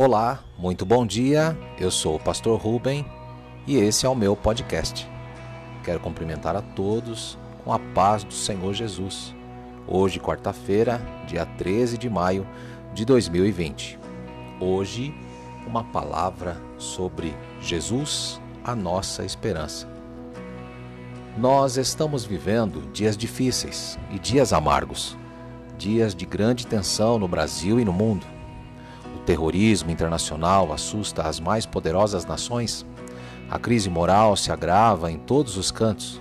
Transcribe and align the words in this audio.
Olá, 0.00 0.44
muito 0.56 0.86
bom 0.86 1.04
dia. 1.04 1.58
Eu 1.76 1.90
sou 1.90 2.14
o 2.14 2.20
pastor 2.20 2.56
Ruben 2.60 3.04
e 3.66 3.76
esse 3.78 4.06
é 4.06 4.08
o 4.08 4.14
meu 4.14 4.36
podcast. 4.36 5.10
Quero 5.82 5.98
cumprimentar 5.98 6.54
a 6.54 6.62
todos 6.62 7.36
com 7.64 7.72
a 7.72 7.80
paz 7.80 8.22
do 8.22 8.32
Senhor 8.32 8.72
Jesus. 8.72 9.34
Hoje, 9.88 10.20
quarta-feira, 10.20 11.02
dia 11.26 11.44
13 11.44 11.98
de 11.98 12.08
maio 12.08 12.46
de 12.94 13.04
2020. 13.04 13.98
Hoje, 14.60 15.12
uma 15.66 15.82
palavra 15.82 16.56
sobre 16.78 17.34
Jesus, 17.60 18.40
a 18.62 18.76
nossa 18.76 19.24
esperança. 19.24 19.88
Nós 21.36 21.76
estamos 21.76 22.24
vivendo 22.24 22.88
dias 22.92 23.16
difíceis 23.16 23.98
e 24.12 24.18
dias 24.20 24.52
amargos, 24.52 25.18
dias 25.76 26.14
de 26.14 26.24
grande 26.24 26.68
tensão 26.68 27.18
no 27.18 27.26
Brasil 27.26 27.80
e 27.80 27.84
no 27.84 27.92
mundo. 27.92 28.37
Terrorismo 29.28 29.90
internacional 29.90 30.72
assusta 30.72 31.24
as 31.24 31.38
mais 31.38 31.66
poderosas 31.66 32.24
nações. 32.24 32.86
A 33.50 33.58
crise 33.58 33.90
moral 33.90 34.34
se 34.36 34.50
agrava 34.50 35.12
em 35.12 35.18
todos 35.18 35.58
os 35.58 35.70
cantos. 35.70 36.18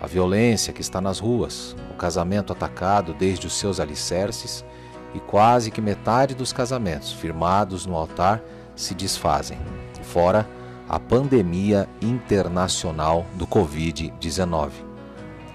A 0.00 0.06
violência 0.06 0.72
que 0.72 0.80
está 0.80 1.00
nas 1.00 1.18
ruas, 1.18 1.74
o 1.90 1.94
casamento 1.94 2.52
atacado 2.52 3.12
desde 3.12 3.48
os 3.48 3.54
seus 3.54 3.80
alicerces 3.80 4.64
e 5.12 5.18
quase 5.18 5.72
que 5.72 5.80
metade 5.80 6.32
dos 6.32 6.52
casamentos 6.52 7.12
firmados 7.12 7.86
no 7.86 7.96
altar 7.96 8.40
se 8.76 8.94
desfazem. 8.94 9.58
Fora 10.04 10.48
a 10.88 11.00
pandemia 11.00 11.88
internacional 12.00 13.26
do 13.34 13.48
Covid-19. 13.48 14.70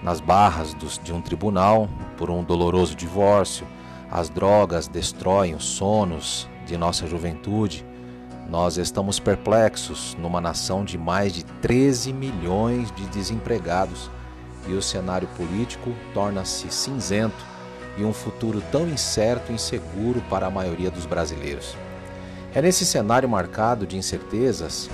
Nas 0.03 0.19
barras 0.19 0.75
de 1.01 1.13
um 1.13 1.21
tribunal, 1.21 1.87
por 2.17 2.29
um 2.29 2.43
doloroso 2.43 2.93
divórcio, 2.93 3.65
as 4.11 4.27
drogas 4.29 4.89
destroem 4.89 5.55
os 5.55 5.63
sonos 5.63 6.49
de 6.69 6.77
nossa 6.77 7.07
juventude. 7.07 7.83
Nós 8.47 8.77
estamos 8.77 9.19
perplexos 9.19 10.15
numa 10.19 10.39
nação 10.39 10.85
de 10.85 10.97
mais 10.97 11.33
de 11.33 11.43
13 11.43 12.13
milhões 12.13 12.91
de 12.91 13.05
desempregados 13.07 14.09
e 14.67 14.73
o 14.73 14.81
cenário 14.81 15.27
político 15.35 15.93
torna-se 16.13 16.71
cinzento 16.71 17.43
e 17.97 18.03
um 18.03 18.13
futuro 18.13 18.61
tão 18.71 18.87
incerto 18.87 19.51
e 19.51 19.55
inseguro 19.55 20.21
para 20.29 20.47
a 20.47 20.51
maioria 20.51 20.89
dos 20.89 21.05
brasileiros. 21.05 21.75
É 22.53 22.61
nesse 22.61 22.85
cenário 22.85 23.27
marcado 23.27 23.85
de 23.85 23.97
incertezas 23.97 24.89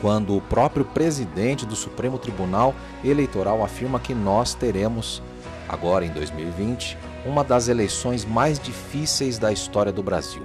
quando 0.00 0.36
o 0.36 0.40
próprio 0.40 0.84
presidente 0.84 1.64
do 1.64 1.76
Supremo 1.76 2.18
Tribunal 2.18 2.74
Eleitoral 3.04 3.62
afirma 3.62 4.00
que 4.00 4.14
nós 4.14 4.52
teremos, 4.52 5.22
agora 5.68 6.04
em 6.04 6.10
2020, 6.10 6.98
uma 7.24 7.44
das 7.44 7.68
eleições 7.68 8.24
mais 8.24 8.58
difíceis 8.58 9.38
da 9.38 9.52
história 9.52 9.92
do 9.92 10.02
Brasil, 10.02 10.42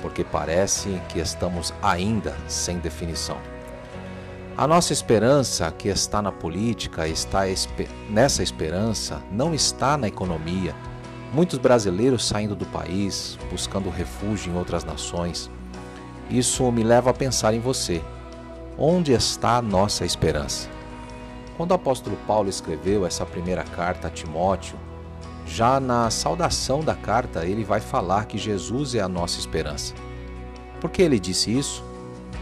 porque 0.00 0.24
parece 0.24 1.00
que 1.08 1.18
estamos 1.18 1.72
ainda 1.82 2.36
sem 2.48 2.78
definição. 2.78 3.36
A 4.56 4.66
nossa 4.66 4.92
esperança 4.92 5.70
que 5.72 5.88
está 5.88 6.20
na 6.20 6.30
política, 6.30 7.08
está 7.08 7.42
nessa 8.08 8.42
esperança 8.42 9.22
não 9.30 9.54
está 9.54 9.96
na 9.96 10.08
economia. 10.08 10.74
Muitos 11.32 11.58
brasileiros 11.58 12.26
saindo 12.26 12.54
do 12.54 12.66
país, 12.66 13.38
buscando 13.50 13.88
refúgio 13.88 14.52
em 14.52 14.56
outras 14.56 14.84
nações. 14.84 15.50
Isso 16.28 16.70
me 16.70 16.82
leva 16.82 17.10
a 17.10 17.14
pensar 17.14 17.54
em 17.54 17.60
você 17.60 18.02
Onde 18.78 19.12
está 19.12 19.58
a 19.58 19.62
nossa 19.62 20.04
esperança? 20.04 20.68
Quando 21.58 21.72
o 21.72 21.74
apóstolo 21.74 22.16
Paulo 22.26 22.48
escreveu 22.48 23.04
essa 23.04 23.26
primeira 23.26 23.62
carta 23.62 24.08
a 24.08 24.10
Timóteo, 24.10 24.78
já 25.46 25.78
na 25.80 26.10
saudação 26.10 26.80
da 26.80 26.94
carta 26.94 27.44
ele 27.44 27.64
vai 27.64 27.80
falar 27.80 28.26
que 28.26 28.38
Jesus 28.38 28.94
é 28.94 29.00
a 29.00 29.08
nossa 29.08 29.38
esperança. 29.38 29.94
Por 30.80 30.90
que 30.90 31.02
ele 31.02 31.18
disse 31.18 31.56
isso? 31.56 31.84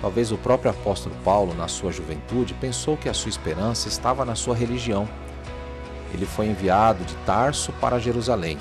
Talvez 0.00 0.32
o 0.32 0.38
próprio 0.38 0.70
apóstolo 0.70 1.14
Paulo, 1.24 1.54
na 1.54 1.68
sua 1.68 1.92
juventude, 1.92 2.54
pensou 2.54 2.96
que 2.96 3.08
a 3.08 3.14
sua 3.14 3.28
esperança 3.28 3.88
estava 3.88 4.24
na 4.24 4.34
sua 4.34 4.56
religião. 4.56 5.08
Ele 6.14 6.24
foi 6.24 6.46
enviado 6.46 7.04
de 7.04 7.14
Tarso 7.26 7.72
para 7.80 7.98
Jerusalém, 7.98 8.58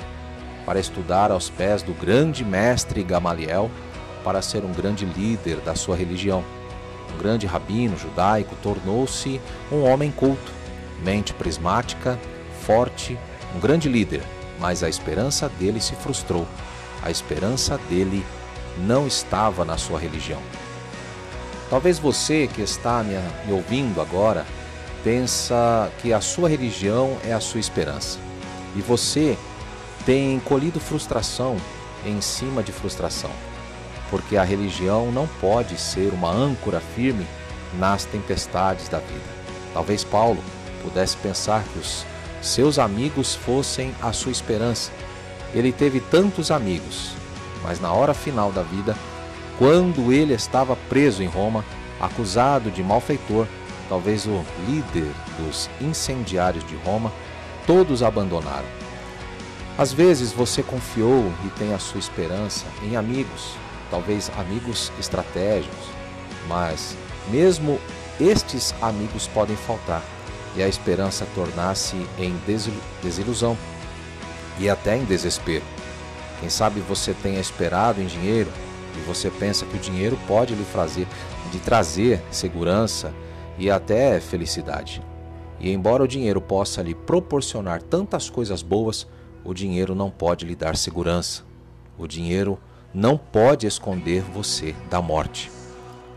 para 0.66 0.80
estudar 0.80 1.32
aos 1.32 1.50
pés 1.50 1.82
do 1.82 1.94
grande 1.94 2.44
mestre 2.44 3.04
Gamaliel, 3.04 3.72
para 4.24 4.42
ser 4.42 4.66
um 4.66 4.72
grande 4.74 5.06
líder 5.06 5.58
da 5.62 5.76
sua 5.76 5.96
religião 5.96 6.44
um 7.14 7.18
grande 7.18 7.46
rabino 7.48 7.98
judaico, 7.98 8.56
tornou-se 8.62 9.42
um 9.72 9.84
homem 9.84 10.12
culto, 10.12 10.52
mente 11.04 11.34
prismática, 11.34 12.20
forte, 12.62 13.18
um 13.56 13.60
grande 13.60 13.90
líder, 13.90 14.22
mas 14.60 14.84
a 14.84 14.90
esperança 14.90 15.50
dele 15.50 15.80
se 15.80 15.96
frustrou. 15.96 16.48
A 17.02 17.10
esperança 17.10 17.78
dele 17.90 18.26
não 18.78 19.08
estava 19.08 19.64
na 19.64 19.78
sua 19.78 20.00
religião. 20.00 20.42
Talvez 21.70 22.00
você 22.00 22.48
que 22.48 22.62
está 22.62 23.04
me 23.04 23.54
ouvindo 23.54 24.02
agora 24.02 24.46
pensa 25.04 25.92
que 26.02 26.12
a 26.12 26.20
sua 26.20 26.50
religião 26.50 27.18
é 27.24 27.34
a 27.34 27.40
sua 27.40 27.60
esperança. 27.60 28.20
E 28.76 28.82
você 28.82 29.38
tem 30.06 30.40
colhido 30.40 30.80
frustração 30.80 31.58
em 32.06 32.20
cima 32.22 32.64
de 32.64 32.72
frustração 32.72 33.32
porque 34.10 34.38
a 34.38 34.44
religião 34.44 35.12
não 35.12 35.28
pode 35.40 35.80
ser 35.80 36.12
uma 36.14 36.32
âncora 36.32 36.80
firme 36.80 37.26
nas 37.78 38.06
tempestades 38.06 38.90
da 38.90 39.00
vida. 39.00 39.40
Talvez 39.74 40.04
Paulo 40.04 40.44
pudesse 40.82 41.16
pensar 41.18 41.64
que 41.64 41.80
os 41.80 42.06
seus 42.42 42.80
amigos 42.80 43.36
fossem 43.36 43.94
a 44.02 44.14
sua 44.14 44.32
esperança. 44.32 44.92
Ele 45.54 45.72
teve 45.72 46.00
tantos 46.00 46.52
amigos, 46.52 47.12
mas 47.64 47.80
na 47.80 47.92
hora 47.92 48.14
final 48.14 48.52
da 48.52 48.64
vida, 48.64 48.96
quando 49.58 50.14
ele 50.14 50.34
estava 50.34 50.76
preso 50.76 51.22
em 51.22 51.28
Roma, 51.28 51.66
acusado 52.00 52.72
de 52.72 52.82
malfeitor, 52.82 53.46
talvez 53.90 54.26
o 54.26 54.46
líder 54.68 55.12
dos 55.38 55.70
incendiários 55.82 56.66
de 56.66 56.76
Roma, 56.78 57.12
todos 57.66 58.04
abandonaram. 58.04 58.68
Às 59.78 59.92
vezes 59.92 60.32
você 60.32 60.62
confiou 60.62 61.32
e 61.46 61.50
tem 61.58 61.74
a 61.74 61.80
sua 61.80 62.00
esperança 62.00 62.66
em 62.84 62.96
amigos, 62.96 63.56
talvez 63.90 64.32
amigos 64.38 64.92
estratégicos, 65.00 65.88
mas 66.48 66.96
mesmo 67.30 67.80
estes 68.20 68.74
amigos 68.82 69.28
podem 69.28 69.56
faltar 69.56 70.04
e 70.56 70.64
a 70.64 70.68
esperança 70.68 71.28
tornar-se 71.36 71.96
em 72.18 72.36
desilusão 73.02 73.58
e 74.58 74.70
até 74.70 74.98
em 74.98 75.06
desespero. 75.06 75.64
Quem 76.40 76.50
sabe 76.50 76.80
você 76.80 77.14
tenha 77.14 77.40
esperado 77.40 78.02
em 78.02 78.06
dinheiro 78.06 78.52
e 78.98 79.02
você 79.02 79.30
pensa 79.30 79.66
que 79.66 79.76
o 79.76 79.80
dinheiro 79.80 80.18
pode 80.28 80.56
lhe 80.56 80.64
fazer 80.64 81.08
de 81.52 81.60
trazer 81.60 82.22
segurança 82.32 83.14
e 83.58 83.70
até 83.70 84.20
felicidade. 84.20 85.02
E 85.60 85.72
embora 85.72 86.04
o 86.04 86.08
dinheiro 86.08 86.40
possa 86.40 86.82
lhe 86.82 86.96
proporcionar 86.96 87.82
tantas 87.82 88.30
coisas 88.30 88.62
boas, 88.62 89.06
o 89.44 89.54
dinheiro 89.54 89.94
não 89.94 90.10
pode 90.10 90.46
lhe 90.46 90.56
dar 90.56 90.78
segurança. 90.78 91.44
O 91.98 92.08
dinheiro 92.08 92.58
não 92.94 93.18
pode 93.18 93.68
esconder 93.68 94.22
você 94.22 94.74
da 94.90 95.02
morte. 95.02 95.52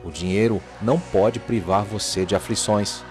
O 0.05 0.11
dinheiro 0.11 0.63
não 0.81 0.99
pode 0.99 1.41
privar 1.41 1.85
você 1.85 2.25
de 2.25 2.35
aflições. 2.35 3.05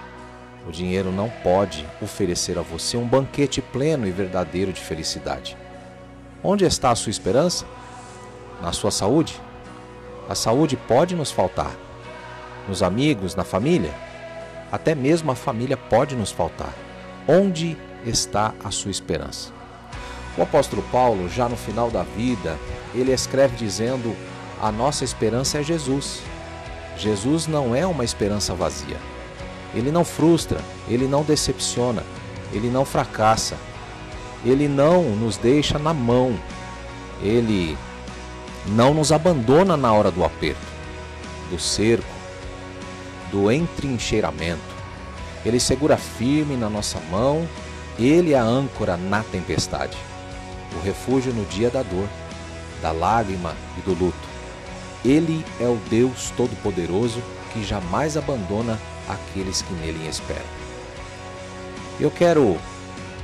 O 0.67 0.72
dinheiro 0.72 1.11
não 1.11 1.29
pode 1.29 1.85
oferecer 2.01 2.57
a 2.57 2.61
você 2.61 2.95
um 2.95 3.07
banquete 3.07 3.61
pleno 3.61 4.07
e 4.07 4.11
verdadeiro 4.11 4.72
de 4.72 4.79
felicidade. 4.79 5.57
Onde 6.44 6.66
está 6.66 6.91
a 6.91 6.95
sua 6.95 7.09
esperança? 7.09 7.66
Na 8.61 8.72
sua 8.72 8.91
saúde? 8.91 9.39
A 10.29 10.35
saúde 10.35 10.77
pode 10.77 11.16
nos 11.16 11.31
faltar. 11.31 11.72
Nos 12.67 12.83
amigos, 12.83 13.35
na 13.35 13.44
família? 13.44 13.94
Até 14.72 14.94
mesmo 14.94 15.31
a 15.31 15.35
família 15.35 15.75
pode 15.75 16.16
nos 16.16 16.31
faltar. 16.31 16.73
Onde 17.28 17.78
está 18.05 18.53
a 18.63 18.72
sua 18.72 18.91
esperança? 18.91 19.51
O 20.38 20.41
apóstolo 20.43 20.83
Paulo, 20.91 21.28
já 21.28 21.49
no 21.49 21.57
final 21.57 21.91
da 21.91 22.03
vida, 22.03 22.57
ele 22.95 23.11
escreve 23.11 23.55
dizendo: 23.57 24.16
A 24.61 24.72
nossa 24.72 25.03
esperança 25.03 25.59
é 25.59 25.63
Jesus. 25.63 26.22
Jesus 26.97 27.47
não 27.47 27.75
é 27.75 27.85
uma 27.85 28.05
esperança 28.05 28.53
vazia. 28.53 28.97
Ele 29.73 29.91
não 29.91 30.03
frustra, 30.03 30.59
ele 30.88 31.08
não 31.08 31.23
decepciona, 31.23 32.03
ele 32.52 32.70
não 32.70 32.84
fracassa, 32.84 33.58
ele 34.44 34.68
não 34.68 35.03
nos 35.03 35.38
deixa 35.38 35.79
na 35.79 35.94
mão, 35.94 36.38
ele 37.22 37.78
não 38.68 38.94
nos 38.94 39.12
abandona 39.12 39.78
na 39.78 39.94
hora 39.94 40.12
do 40.12 40.23
aperto, 40.23 40.59
do 41.50 41.59
cerco, 41.59 42.14
do 43.32 43.52
entrincheiramento. 43.52 44.59
Ele 45.46 45.59
segura 45.59 45.97
firme 45.97 46.56
na 46.56 46.70
nossa 46.70 47.00
mão, 47.09 47.47
ele 47.97 48.34
é 48.34 48.38
a 48.38 48.44
âncora 48.44 48.97
na 48.97 49.23
tempestade 49.23 49.97
o 50.76 50.79
refúgio 50.82 51.34
no 51.34 51.46
dia 51.46 51.70
da 51.70 51.84
dor, 51.84 52.08
da 52.82 52.91
lágrima 52.91 53.56
e 53.78 53.82
do 53.82 53.94
luto. 53.94 54.32
Ele 55.03 55.44
é 55.59 55.66
o 55.66 55.79
Deus 55.90 56.32
Todo-Poderoso 56.38 57.22
que 57.52 57.64
jamais 57.64 58.16
abandona 58.16 58.79
aqueles 59.13 59.61
que 59.61 59.73
nele 59.73 60.08
esperam. 60.08 60.46
Eu 61.99 62.09
quero 62.09 62.58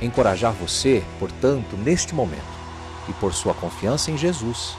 encorajar 0.00 0.52
você, 0.52 1.02
portanto, 1.18 1.76
neste 1.76 2.14
momento, 2.14 2.58
e 3.08 3.12
por 3.14 3.32
sua 3.32 3.54
confiança 3.54 4.10
em 4.10 4.18
Jesus, 4.18 4.76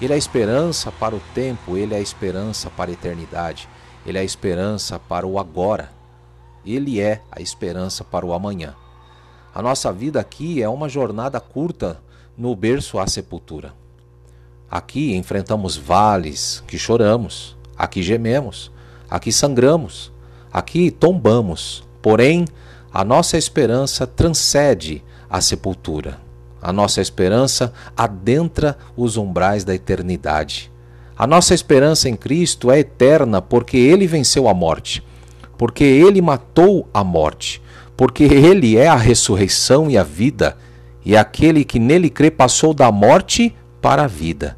Ele 0.00 0.12
é 0.12 0.16
a 0.16 0.18
esperança 0.18 0.90
para 0.90 1.14
o 1.14 1.20
tempo, 1.34 1.76
ele 1.76 1.94
é 1.94 1.98
a 1.98 2.00
esperança 2.00 2.68
para 2.70 2.90
a 2.90 2.92
eternidade, 2.92 3.68
ele 4.04 4.18
é 4.18 4.20
a 4.20 4.24
esperança 4.24 4.98
para 4.98 5.26
o 5.26 5.38
agora, 5.38 5.90
ele 6.64 7.00
é 7.00 7.22
a 7.30 7.40
esperança 7.40 8.04
para 8.04 8.26
o 8.26 8.32
amanhã. 8.32 8.74
A 9.54 9.62
nossa 9.62 9.92
vida 9.92 10.20
aqui 10.20 10.62
é 10.62 10.68
uma 10.68 10.88
jornada 10.88 11.40
curta 11.40 12.00
no 12.36 12.54
berço 12.54 12.98
à 12.98 13.06
sepultura. 13.06 13.72
Aqui 14.70 15.14
enfrentamos 15.14 15.76
vales 15.76 16.62
que 16.66 16.78
choramos, 16.78 17.56
aqui 17.76 18.02
gememos, 18.02 18.70
aqui 19.08 19.32
sangramos, 19.32 20.12
aqui 20.56 20.90
tombamos, 20.90 21.84
porém 22.00 22.46
a 22.90 23.04
nossa 23.04 23.36
esperança 23.36 24.06
transcende 24.06 25.04
a 25.28 25.38
sepultura. 25.42 26.18
A 26.62 26.72
nossa 26.72 27.02
esperança 27.02 27.74
adentra 27.94 28.78
os 28.96 29.18
umbrais 29.18 29.64
da 29.64 29.74
eternidade. 29.74 30.72
A 31.14 31.26
nossa 31.26 31.52
esperança 31.52 32.08
em 32.08 32.16
Cristo 32.16 32.70
é 32.70 32.78
eterna 32.78 33.42
porque 33.42 33.76
ele 33.76 34.06
venceu 34.06 34.48
a 34.48 34.54
morte, 34.54 35.02
porque 35.58 35.84
ele 35.84 36.22
matou 36.22 36.88
a 36.92 37.04
morte, 37.04 37.60
porque 37.94 38.24
ele 38.24 38.78
é 38.78 38.88
a 38.88 38.96
ressurreição 38.96 39.90
e 39.90 39.98
a 39.98 40.02
vida, 40.02 40.56
e 41.04 41.14
aquele 41.14 41.66
que 41.66 41.78
nele 41.78 42.08
crê 42.08 42.30
passou 42.30 42.72
da 42.72 42.90
morte 42.90 43.54
para 43.82 44.04
a 44.04 44.08
vida. 44.08 44.56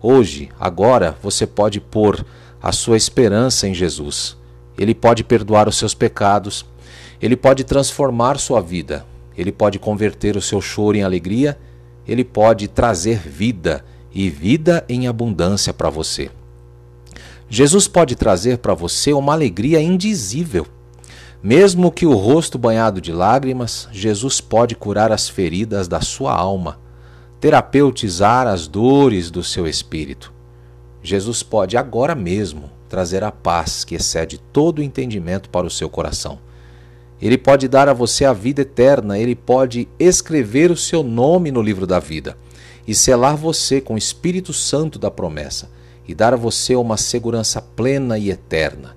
Hoje, 0.00 0.48
agora, 0.58 1.14
você 1.22 1.46
pode 1.46 1.80
pôr 1.80 2.24
a 2.62 2.72
sua 2.72 2.96
esperança 2.96 3.68
em 3.68 3.74
Jesus. 3.74 4.37
Ele 4.78 4.94
pode 4.94 5.24
perdoar 5.24 5.68
os 5.68 5.76
seus 5.76 5.92
pecados, 5.92 6.64
ele 7.20 7.36
pode 7.36 7.64
transformar 7.64 8.38
sua 8.38 8.60
vida, 8.60 9.04
ele 9.36 9.50
pode 9.50 9.78
converter 9.78 10.36
o 10.36 10.42
seu 10.42 10.60
choro 10.60 10.96
em 10.96 11.02
alegria, 11.02 11.58
ele 12.06 12.24
pode 12.24 12.68
trazer 12.68 13.18
vida 13.18 13.84
e 14.12 14.30
vida 14.30 14.84
em 14.88 15.08
abundância 15.08 15.74
para 15.74 15.90
você. 15.90 16.30
Jesus 17.50 17.88
pode 17.88 18.14
trazer 18.14 18.58
para 18.58 18.74
você 18.74 19.12
uma 19.12 19.32
alegria 19.32 19.80
indizível. 19.80 20.66
Mesmo 21.42 21.90
que 21.90 22.06
o 22.06 22.14
rosto 22.14 22.58
banhado 22.58 23.00
de 23.00 23.12
lágrimas, 23.12 23.88
Jesus 23.92 24.40
pode 24.40 24.74
curar 24.74 25.10
as 25.10 25.28
feridas 25.28 25.88
da 25.88 26.00
sua 26.00 26.34
alma, 26.34 26.78
terapeutizar 27.40 28.46
as 28.46 28.66
dores 28.66 29.30
do 29.30 29.42
seu 29.42 29.66
espírito. 29.66 30.32
Jesus 31.02 31.42
pode 31.42 31.76
agora 31.76 32.14
mesmo 32.14 32.77
trazer 32.88 33.22
a 33.22 33.30
paz 33.30 33.84
que 33.84 33.94
excede 33.94 34.38
todo 34.52 34.78
o 34.78 34.82
entendimento 34.82 35.48
para 35.50 35.66
o 35.66 35.70
seu 35.70 35.88
coração. 35.88 36.38
Ele 37.20 37.36
pode 37.36 37.68
dar 37.68 37.88
a 37.88 37.92
você 37.92 38.24
a 38.24 38.32
vida 38.32 38.62
eterna, 38.62 39.18
ele 39.18 39.34
pode 39.34 39.88
escrever 39.98 40.70
o 40.70 40.76
seu 40.76 41.02
nome 41.02 41.50
no 41.50 41.60
livro 41.60 41.86
da 41.86 41.98
vida 41.98 42.36
e 42.86 42.94
selar 42.94 43.36
você 43.36 43.80
com 43.80 43.94
o 43.94 43.98
Espírito 43.98 44.52
Santo 44.52 44.98
da 44.98 45.10
promessa 45.10 45.70
e 46.06 46.14
dar 46.14 46.32
a 46.32 46.36
você 46.36 46.74
uma 46.74 46.96
segurança 46.96 47.60
plena 47.60 48.16
e 48.18 48.30
eterna. 48.30 48.96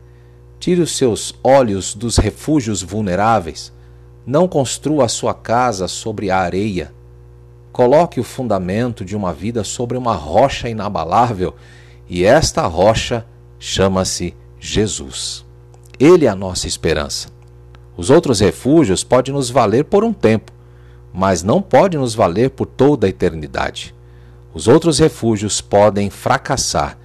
Tire 0.59 0.79
os 0.79 0.95
seus 0.95 1.33
olhos 1.43 1.93
dos 1.93 2.17
refúgios 2.17 2.81
vulneráveis. 2.81 3.73
Não 4.25 4.47
construa 4.47 5.05
a 5.05 5.09
sua 5.09 5.33
casa 5.33 5.87
sobre 5.89 6.31
a 6.31 6.37
areia. 6.37 6.93
Coloque 7.71 8.19
o 8.19 8.23
fundamento 8.23 9.03
de 9.03 9.15
uma 9.15 9.33
vida 9.33 9.63
sobre 9.63 9.97
uma 9.97 10.13
rocha 10.13 10.69
inabalável, 10.69 11.55
e 12.07 12.23
esta 12.23 12.65
rocha 12.67 13.25
chama-se 13.63 14.33
Jesus. 14.59 15.45
Ele 15.99 16.25
é 16.25 16.29
a 16.29 16.35
nossa 16.35 16.65
esperança. 16.67 17.29
Os 17.95 18.09
outros 18.09 18.39
refúgios 18.39 19.03
podem 19.03 19.31
nos 19.35 19.51
valer 19.51 19.85
por 19.85 20.03
um 20.03 20.11
tempo, 20.11 20.51
mas 21.13 21.43
não 21.43 21.61
podem 21.61 21.99
nos 21.99 22.15
valer 22.15 22.49
por 22.49 22.65
toda 22.65 23.05
a 23.05 23.09
eternidade. 23.09 23.93
Os 24.51 24.67
outros 24.67 24.97
refúgios 24.97 25.61
podem 25.61 26.09
fracassar 26.09 26.97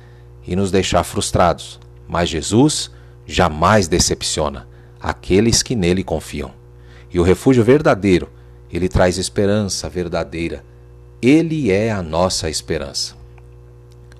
e 0.47 0.57
nos 0.57 0.71
deixar 0.71 1.05
frustrados, 1.05 1.79
mas 2.09 2.31
Jesus 2.31 2.91
jamais 3.27 3.87
decepciona 3.87 4.67
aqueles 4.99 5.63
que 5.63 5.77
nele 5.77 6.03
confiam. 6.03 6.53
E 7.13 7.21
o 7.21 7.23
refúgio 7.23 7.63
verdadeiro, 7.63 8.31
ele 8.73 8.89
traz 8.89 9.19
esperança 9.19 9.91
verdadeira. 9.91 10.65
Ele 11.21 11.71
é 11.71 11.93
a 11.93 12.03
nossa 12.03 12.49
esperança. 12.49 13.15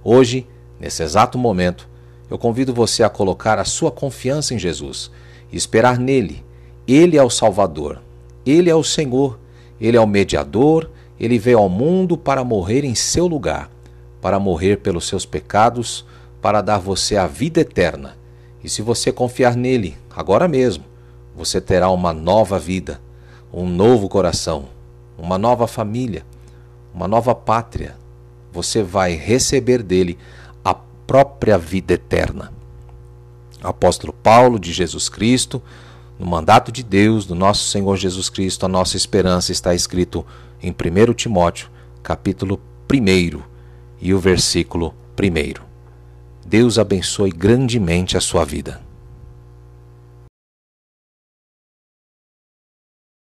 Hoje, 0.05 0.47
nesse 0.79 1.03
exato 1.03 1.39
momento, 1.39 1.89
eu 2.31 2.39
convido 2.39 2.75
você 2.75 3.03
a 3.03 3.09
colocar 3.09 3.59
a 3.59 3.65
sua 3.65 3.91
confiança 3.91 4.55
em 4.55 4.59
Jesus 4.59 5.11
e 5.53 5.57
esperar 5.57 5.99
nele 5.99 6.45
ele 6.87 7.17
é 7.17 7.23
o 7.23 7.29
Salvador, 7.29 8.01
Ele 8.45 8.71
é 8.71 8.75
o 8.75 8.85
Senhor, 8.85 9.37
Ele 9.81 9.97
é 9.97 10.01
o 10.01 10.07
mediador, 10.07 10.89
Ele 11.19 11.37
veio 11.37 11.59
ao 11.59 11.69
mundo 11.69 12.17
para 12.17 12.45
morrer 12.45 12.85
em 12.85 12.95
seu 12.95 13.27
lugar, 13.27 13.69
para 14.23 14.39
morrer 14.39 14.77
pelos 14.77 15.09
seus 15.09 15.27
pecados, 15.27 16.07
para 16.41 16.63
dar 16.63 16.79
você 16.79 17.17
a 17.17 17.27
vida 17.27 17.61
eterna. 17.61 18.17
E 18.63 18.69
se 18.69 18.83
você 18.83 19.11
confiar 19.11 19.57
nele, 19.57 19.97
agora 20.15 20.47
mesmo, 20.47 20.85
você 21.35 21.61
terá 21.61 21.91
uma 21.91 22.13
nova 22.13 22.57
vida, 22.57 23.01
um 23.53 23.69
novo 23.69 24.09
coração, 24.09 24.67
uma 25.19 25.37
nova 25.37 25.67
família, 25.67 26.25
uma 26.95 27.09
nova 27.09 27.35
pátria. 27.35 27.97
Você 28.53 28.81
vai 28.81 29.15
receber 29.15 29.83
dele 29.83 30.17
própria 31.07 31.57
vida 31.57 31.95
eterna. 31.95 32.53
Apóstolo 33.63 34.13
Paulo 34.13 34.59
de 34.59 34.73
Jesus 34.73 35.09
Cristo, 35.09 35.63
no 36.19 36.27
mandato 36.27 36.73
de 36.73 36.83
Deus, 36.83 37.27
do 37.27 37.35
nosso 37.35 37.69
Senhor 37.69 37.97
Jesus 37.97 38.29
Cristo, 38.29 38.65
a 38.65 38.69
nossa 38.69 38.97
esperança 38.97 39.53
está 39.53 39.75
escrito 39.75 40.25
em 40.63 40.71
1 40.71 41.15
Timóteo, 41.15 41.69
capítulo 42.03 42.61
1 42.93 43.41
e 44.01 44.15
o 44.15 44.19
versículo 44.19 44.95
1. 45.21 45.63
Deus 46.47 46.79
abençoe 46.79 47.31
grandemente 47.31 48.17
a 48.17 48.21
sua 48.21 48.45
vida. 48.45 48.86